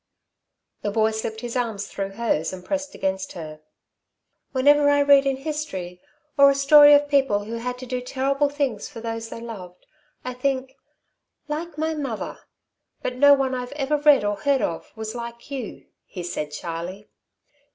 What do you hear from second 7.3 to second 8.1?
who had to do